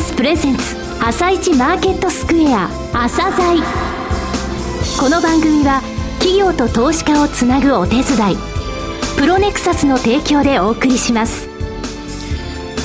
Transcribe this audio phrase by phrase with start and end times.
[0.00, 3.62] スプレゼンツ朝一マーケットスクエア朝鮮
[4.98, 5.82] この番組は
[6.18, 8.04] 企業と投資家をつなぐお手伝い
[9.18, 11.48] プロネクサスの提供でお送りします。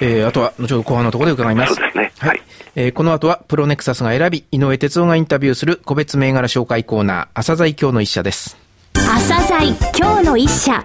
[0.00, 1.74] えー、あとは、後ほど後半のところで伺います。
[1.74, 2.12] そうですね。
[2.18, 2.28] はい。
[2.30, 2.42] はい、
[2.74, 8.56] えー、この後は、プロネクサスが選び、井上哲夫がインタビューする個別銘柄紹介コーナー、朝鮮今日の一社です。
[8.94, 10.84] 朝鮮今日の一社。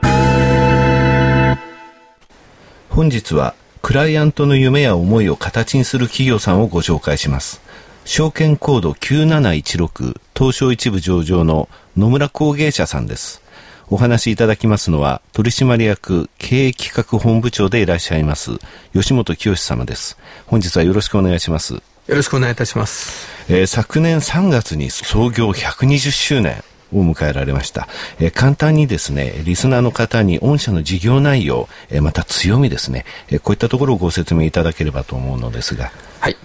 [2.89, 3.53] 本日は、
[3.87, 7.61] クライアントの夢や思いを形にする企業さんをご紹介します。
[8.03, 13.41] 証券コード9716東証一部上場の野村工芸社さんです。
[13.89, 18.59] お話しいただきますのは取締役経営企画本部長でいらっしゃいます
[18.91, 20.17] 吉本清様です。
[20.47, 21.75] 本日はよろしくお願いします。
[21.75, 23.29] よろしくお願いいたします。
[23.47, 26.61] えー、昨年3月に創業120周年
[26.93, 27.87] を迎えられました。
[28.19, 35.91] えー、簡単にですね、リスナーの方に御社の事業内容、えー、また強みですね、えー、こういったところをご説明いただければと思うのですが。
[36.19, 36.37] はい。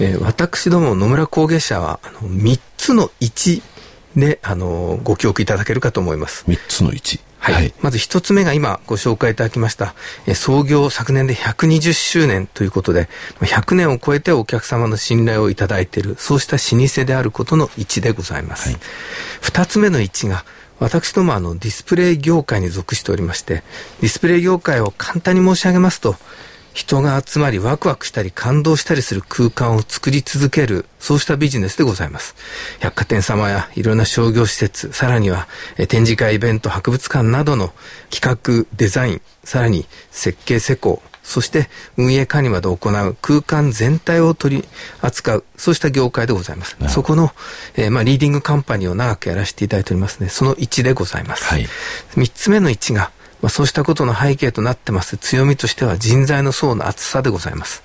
[0.00, 3.62] えー、私ども野村工芸社は、あの、3つの1
[4.16, 6.44] で、あの、ご記憶いただけるかと思います。
[6.48, 7.20] 3つの1。
[7.42, 7.54] はい。
[7.54, 9.94] はい、まず一つ目が今ご紹介いただきました、
[10.26, 13.08] え創業昨年で120周年ということで、
[13.40, 18.78] 100年を超えてお客様の信頼をいただいている、そうした老舗であることの1でございます。
[19.40, 20.44] 二、はい、つ目の1が、
[20.78, 23.64] 私どもあのディスプレイ業界に属しておりまして、
[24.00, 26.14] ディスプレイ業界を簡単に申し上げますと、
[26.72, 32.34] 人が集まりワクワクしたり感動したりする空間を作り続ける、そうしたビジネスでございます。
[32.80, 35.48] 百貨店様やいろんな商業施設、さらには
[35.88, 37.72] 展示会イベント、博物館などの
[38.10, 44.64] 企画、デザイン、さらに設計施工、そして運営管理まで行う空間全体を取り
[45.00, 46.76] 扱う、そうした業界でございます。
[46.88, 47.30] そこの、
[47.76, 50.28] えー、まあ、リーディングカンパニーを長くやらせていただいておりますね。
[50.28, 51.44] その1でございます。
[51.44, 51.66] はい、
[52.16, 57.82] 3つ目の1が、まあ、そうしたことの背景となってます強みとしては人材の層の厚さでございます。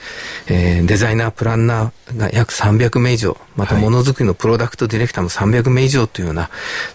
[0.48, 6.50] えー、デザイナー、プランナーが約300名以上、またものづくりのプロダクトディレクターも300名以上というような、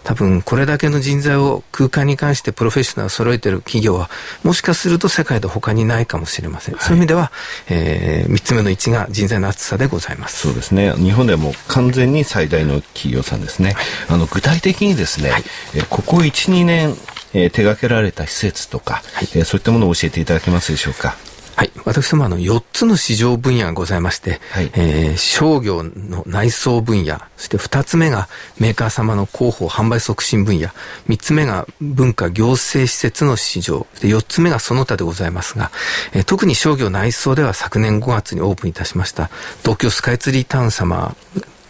[0.04, 4.08] 多分これだけの人材を空間に関してプロフェッショナルを揃えている企業は、
[4.44, 6.76] もしかすると世界で他にないかもしれません。
[6.76, 7.32] はい、そういう意味では、
[7.68, 10.38] えー、3つ目の位置が人材の厚さでございます。
[10.42, 10.92] そうですね。
[10.92, 13.74] 日本ではもう完全に最大の企業さんですね。
[14.08, 16.96] あの、具体的にですね、はい、えここ1、2年、
[17.34, 21.16] えー、手掛けられた施設とか、はい、えー、そういったものを教えていただけますでしょうか？
[21.54, 21.70] はい。
[21.84, 28.28] 私どもあの4つの市場分野がございまして、はい、えー、商業の内装分野、そして2つ目が
[28.58, 30.68] メーカー様の広報販売促進分野、
[31.08, 35.70] 3つ目が文化行政施設の市場、で4つ目がその他でございますが、
[36.14, 39.28] えー、特に商業内装では昨年5月にオープンいたしました
[39.60, 41.14] 東京スカイツリータウン様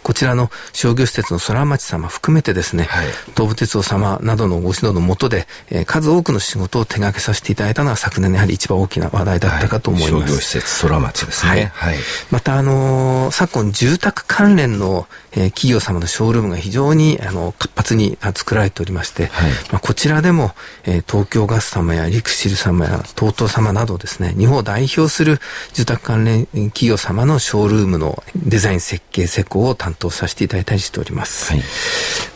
[0.03, 10.13] こちらの商業施設の空町様含めてですね、はい、東武鉄道様などのご指導のもとで、えー、数多くの仕事を手掛けさせていただいたのは昨年のやはり一番大きな話題だったかと思います。
[10.13, 11.71] はい、商業施設空町ですね。
[11.73, 11.93] はい。
[11.93, 20.51] はい、また、あのー、昨今住宅関連の、えー、企業様のショールームが非常にあの活発に作られておりまして、はい、まあ、こちらでも、
[20.83, 25.39] えー、東京ガス様やリクシル様や TOTO 様などですね、日本を代表する
[25.73, 31.53] 住宅関連企業様のショールームのデザイン設計施工を担担当させていただいたりしております。
[31.53, 31.63] はい、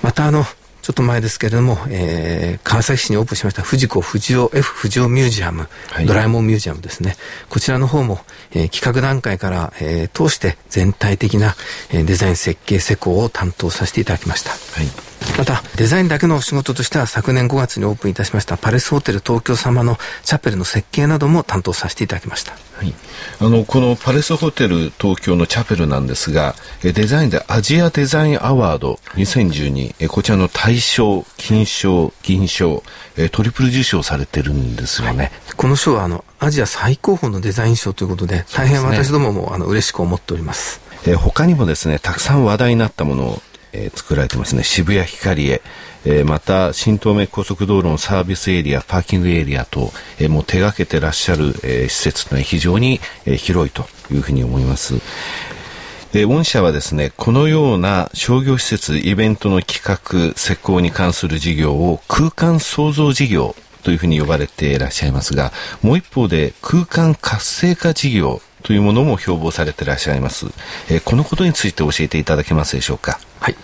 [0.03, 0.45] またあの
[0.81, 7.17] ちょっと前ですけれども、えー、川崎市にオープンしました藤子不二雄 F 不二雄ミュージアム、はい、ドラえもんミュージアムですね。
[7.49, 8.19] こちらの方も、
[8.51, 11.55] えー、企画段階から、えー、通して全体的な、
[11.91, 14.51] えー、デザイン設計施工を担当させていただきました。
[14.51, 22.93] はいまたデザインだけのお仕事としては昨年5月にオープンいたしましたパレスホテル東京様のチャペルの設計なども担当させていただきました、はい、
[23.39, 32.81] あのこのパレスホテル東京のチャペルなんですがデザインでアジアデザインアワード2012こちらの大賞金賞銀賞
[33.31, 40.81] トリプル受賞されてるんですよね、はい、この賞はあのアジア最高峰のデザイン賞ということで大変私どももあの嬉しく思っております。
[41.05, 43.41] え他にもですねたくさん話題になったものを
[43.77, 44.63] えー、作られてますね。
[44.63, 45.61] 渋谷ヒカリエ、
[46.05, 54.95] えー、また新東名高速道路のサービスエリア、パーキングエリアと、えー、もう手掛けてらっしゃる、えー、施設というのは非常に、えー、広いというふうに思います。
[56.13, 65.51] えー、御社はですね、このような商業施設、イベントの企画、施工に関する事業を空間創造事業というふうに呼ばれていらっしゃいますが、
[65.81, 70.47] もう一方で空間活性化事業というものも標榜されていらっしゃいます。
[70.89, 73.19] えー、このことについて教えていただけますでしょうか？
[73.47, 73.55] はい。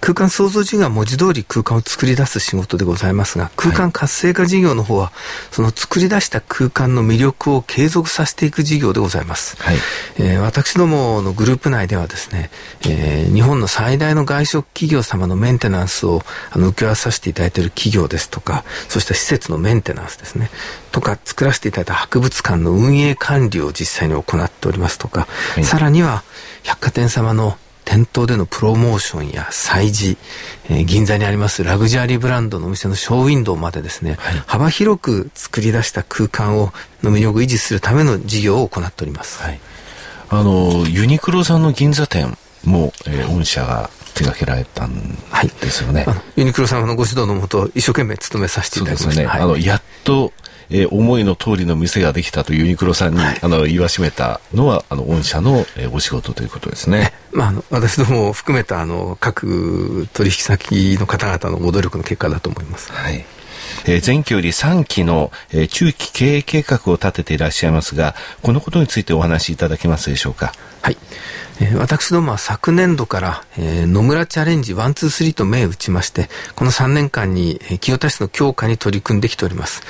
[0.00, 5.12] 空間創造事業は文字通り空間を作り出す仕事でございますが、空間活性化事業の方は、
[5.52, 9.56] その作り出した空間の魅力を継続させていく事業でございます。
[9.62, 9.76] はい、
[10.18, 12.50] えー、私どものグループ内ではですね、
[12.84, 20.50] えー、日本の最大の外食企業様のメンテナンスをあの請け負わさせていただいている企業ですとか、そして施設のメンテナンスですね、
[20.90, 26.24] とか作らせていただいた博物館の運営管理を実際に行っておりますとか、はい、さらには
[26.64, 30.16] 百貨店様の店頭でのプロモーションや催事、
[30.68, 39.42] えー、銀座にありますラグジュアリーブランドのお店のショーウィンドウまでですね、はい、幅広く作り出した空間をの魅力を維持するための事業を行っております。
[39.42, 39.60] はい、
[40.30, 45.16] あのユニクロさんの銀座店も、えー、御社が手掛けられたん
[45.60, 46.04] ですよね。
[46.04, 49.22] はい、ユニクロ様のご指導のもと一生懸命務めさせていただきました。
[49.22, 50.32] ね、あのやっと
[50.72, 57.12] えー、思いの通りの店ができたとユニクロさんに、はい、あの言わしめたのはあの御社の、えー、お仕事ということですね。
[57.32, 62.90] まあ、あの私ども含めたあの各取引先の方々のご努力の結果だと思います。
[62.92, 63.24] はい
[63.86, 70.52] えー、前期より3期の、えー、中期経営計画を立てていらっしゃいますが、このことについてお話しいただけますでしょうか？
[70.82, 70.96] はい。
[71.76, 79.82] 私どもは昨年度から、え、野村チャレンジ123と銘打ちまして、この3年間に、え、清田市の強化に取り組んできております。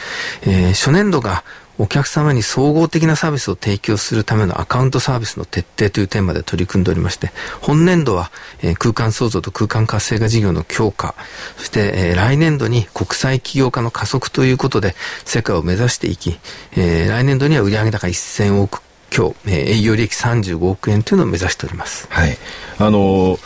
[0.42, 1.44] え、初年度が
[1.78, 7.30] お客様に総合的なサービスを提供するためのアカウントサービスの徹底というテーマで取り組んでおりまして、
[7.60, 8.30] 本年度は、
[8.62, 11.14] えー、空間創造と空間活性化事業の強化、
[11.56, 16.38] そして、えー、来年度に国際起業家の加速ということで世界を目指していき、
[16.76, 18.82] えー、来年度には売上高1000億
[19.14, 22.06] 今日、えー、営業利益35億円というのを目指しております。
[22.10, 22.36] はい。
[22.78, 23.38] あのー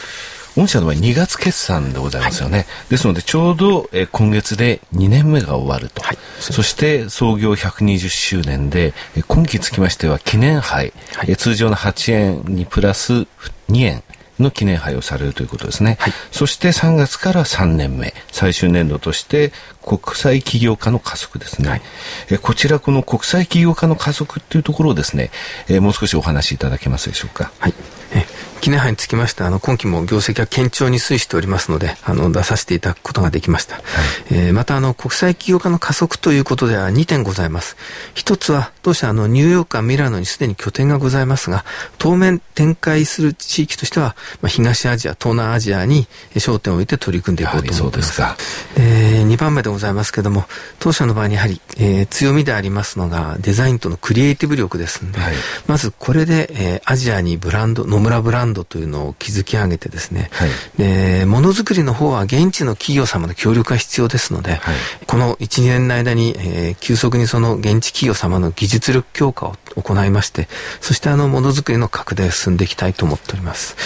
[0.56, 2.58] 御社の場合2月決算でございますよね。
[2.58, 6.02] はい、ですので、ちょうど、え今月で2年目が終わると。
[6.02, 13.26] はい、そして創業120周年で、え今期つきましては記念杯、はい、え通常の8円にプラス2
[13.80, 14.02] 円
[14.38, 15.96] の記念杯をされるということですね。
[16.00, 21.68] はい、そして3月から3年目、最終年度として国際起業家の加速ですね。
[21.68, 21.82] はい、
[22.30, 25.30] えこちらこの国際起業家の加速っていうところをですね、
[25.68, 27.52] えもう少しお話しいただけますでしょうか。
[27.58, 27.74] はい。
[28.12, 28.24] え
[28.66, 33.84] 記念杯につきましてあの今期も業績は堅調に推移しておりますのであの出させていただくことができました、はい、
[34.32, 37.76] えー、またあの国際起業家の加速ということでは2点ございます。
[38.14, 41.64] 一つは当社あのニューヨークかミラノにすでに拠点がございますが
[41.98, 48.20] 当面展開する地域としては、まあ、東アジア東南アジアに焦点を置いて取り組んでいこうと思います。
[48.20, 48.36] が、
[48.76, 50.44] えー、2番目でございますけれども
[50.80, 55.34] 当社の場合にやはり、えー、強みでありますのがデザインとのクリエイティブ力ですので、はい、
[55.68, 64.76] まずこれで、えー、アジアにブランド野村ブランドというのを築き上げてですね、はい、でものづくりの方は現地の企業様の協力が必要ですので、はい、
[65.06, 70.48] この1、2年の間に、えー、急速にその現地企業様の技術力強化を行いまして、
[70.80, 73.76] そしてあのものづくりの拡大を進んでいきたいと思っております。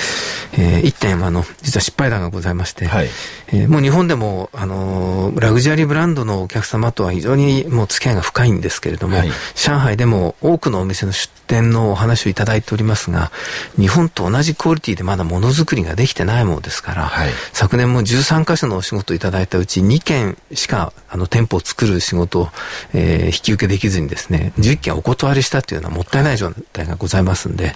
[0.53, 3.09] えー、一点あの実は失敗談がございまして、はい、
[3.49, 13.33] えー、もう日本でもあのラグジュアリーブランドのお客様とは非常にもう付き合いが深いんですけれども、はい、上海でも多くのお店の出店のお話をいただいておりますが、
[13.77, 22.49] 日本と同じクオリティでまだものづくりができてないものですから、はい、昨年も13カ所のお仕事をいただいたうち2件しかあの店舗を作る仕事を、
[22.95, 27.75] えー、引き受けできずにですね、11件お断りしたというのはもったいない状態がございますんで、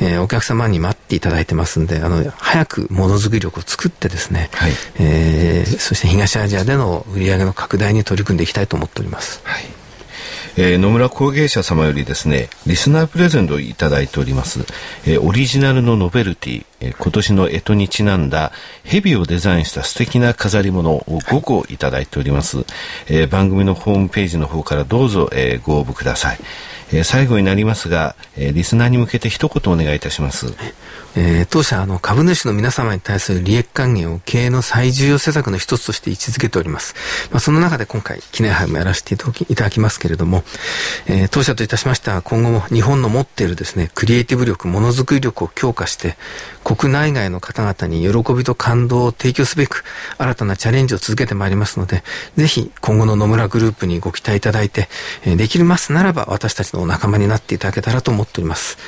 [0.00, 9.40] えー、お客様に待っていただいてますんで、あの、早くものづくり力を作ってですね、はい、えー、そして東アジアでの売り上げの拡大に取り組んでいきたいと思っております。
[9.44, 9.79] はい
[10.56, 14.60] えー、野村工芸者様よりですね、リスナープレゼントをいただいております。
[15.06, 18.52] えー、オリジナルのノベルティ、えー、今年の干支にちなんだ
[18.84, 22.64] 蛇をデザインした素敵な飾り物を5個いただいております。
[23.08, 26.38] え、番組のホームページの方からどうぞ、え、ご応募ください。
[26.92, 30.46] えー、最後になりますが、えー、リスナーに向けて一言お願いいたします。
[31.16, 36.94] えー、当社あの株主の皆様に対する利益還元を経営の最重要施策の一つとして位置づけております。
[37.30, 40.44] まあ、その中で今回記念杯もやらせていただきますけれども、
[41.06, 46.16] えー、当社といたしましては今後も日本の持っているですね、クリエイティブ力、ものづくり力を強化して、
[46.62, 49.84] 国内外の方々に喜びと感動を提供すべく、
[50.18, 52.04] 新たなチャレンジを続けてまいりますので、
[52.36, 54.88] ぜひ今後の野村グループにご期待いただいて、
[55.24, 58.78] えー、できますならば私たちのお仲間になっていただけたらと思っております。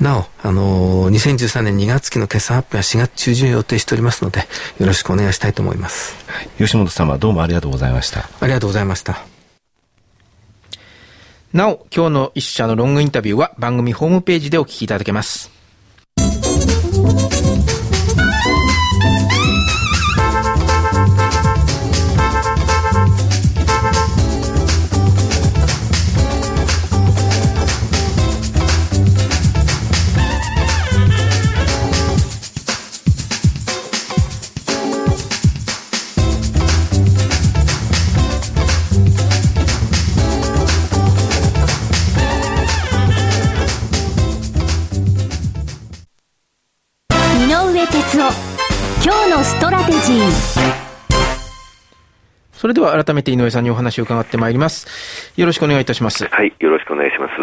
[0.00, 4.40] なお、あのー、2013年2月期の決算発表は4月中旬予定しておりますので、
[4.78, 6.16] よろしくお願いしたいと思います。
[6.26, 8.28] はい、吉本様、どうもありがとうございました。
[8.40, 9.24] ありがとうございました。
[11.52, 15.52] なお、今日の一社のロングインタビューは番組ホームページでお聞きいただけます。
[52.52, 55.32] それでは改めて井上さんにお話を伺ってまいります。
[55.36, 56.26] よろしくお願いいたします。
[56.26, 57.34] はい、よろしくお願いします。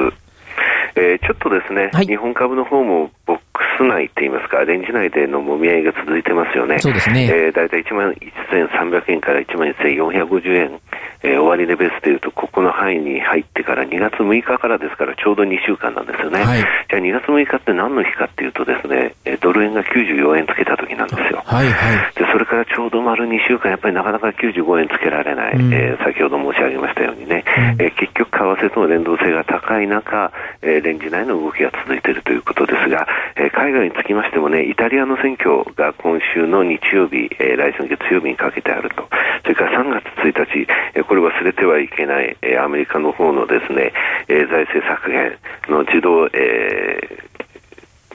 [0.96, 6.80] えー、ちょっとですね、はい、日本株の方もボックス内って言いますか、レンジ内でのもみ合いが続いてますよね。
[6.80, 7.30] そうですね。
[7.32, 10.82] えー、だいたい1万1300円から1万1450円
[11.23, 16.43] えー、終値ベースでいうと、ここの範囲に入ってから2月6日からですから、ちょうど2週間なんですよね。
[16.43, 21.41] はい、じゃあ2月6日って何の日かっていうとですね、えドル円が94円つけた時なんですよ。
[21.45, 39.07] はいはい、でそれからちょうど丸2週間、やっぱりなかなか95円つけられない、うん、えー、先ほど申し上げましたようにね、うん、えー、結局、為替との連動性が高い中、えー、レンジ内の動きが続いているということですが、えー、海外につきましてもね、イタリアの選挙が今週の日曜日、えー、来週の月曜日にかけてあると、
[39.43, 43.91] それから3月1日、えー、これ忘れてはいけない、えー、アメリカの方のですね、
[44.30, 45.38] えー、財政削減
[45.68, 47.32] の自動、えー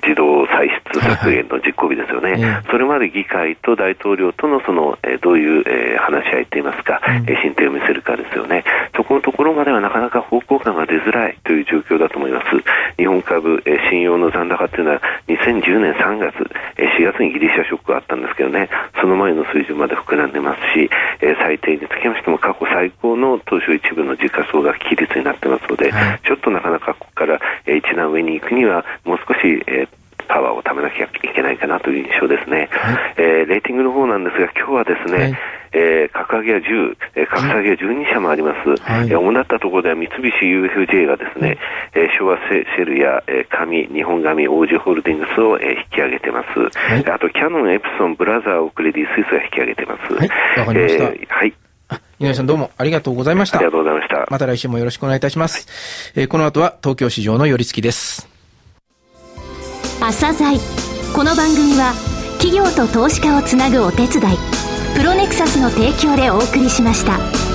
[0.06, 8.62] 自動歳出削減の実行日ですよね、はいはい、それまで議会と大統領とのその、えー、どういう、えー、話し合いといいますか、うん、進展を見せるかですよね、
[8.94, 12.46] そこのところまではなかなか方向感が出づらいという状況だと思います。
[12.96, 16.34] 日本株、えー、信用の残高というのは2010年3月、
[16.76, 18.68] えー、4月にギリシャショックがあったんですけどね、
[19.00, 20.88] その前の水準まで膨らんでますし、
[21.20, 29.88] えー、最低につきましても過去最高の東証一部の時価総額比率になってますので、はい、ちょっとなかなかここから、えー、一段上に行くにはもう少し、えー
[30.28, 35.38] パワーをためなきゃいけないかなという印象ですね、はい、えー、レーティングの方なんですが、今日はですね、はい、
[35.76, 41.58] えー、格上げは10、えー、格下げは12社もあります、はい、えー、主だったところでは三菱 UFJ がですね、はい、
[41.94, 50.14] えー、昭和セシェルや、えー、紙、日本紙、オージーホールディングスを、えー、引き上げてます、はい、あとキャノン、エプソン、ブラザー、オクレディ、スイスが引き上げてます。
[50.14, 50.28] はい、
[50.60, 51.04] わかりました。
[51.04, 51.54] えー、はい
[52.18, 53.58] 井上さんどうもありがとうございました。
[53.58, 54.26] ありがとうございました。
[54.30, 56.12] また来週もよろしくお願いいたします。
[56.14, 58.26] はい、えー、この後は東京市場の寄り付きです。
[60.00, 60.58] 朝鮮
[61.14, 61.92] この番組は
[62.38, 64.55] 企業と投資家をつなぐお手伝い
[64.96, 67.45] プロネクサスの提供でお送りしました。